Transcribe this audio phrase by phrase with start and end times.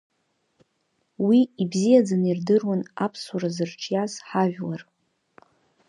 [1.25, 4.81] Уи ибзиаӡаны ирдыруан Аԥсуара зырҿиаз ҳажәлар.